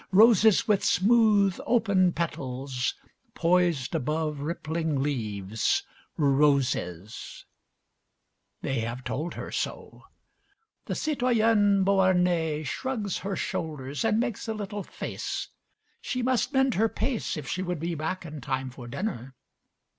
[0.11, 2.95] Roses with smooth open petals,
[3.35, 5.83] poised above rippling leaves...
[6.17, 7.45] Roses...
[8.63, 10.05] They have told her so.
[10.85, 15.49] The Citoyenne Beauharnais shrugs her shoulders and makes a little face.
[16.01, 19.35] She must mend her pace if she would be back in time for dinner.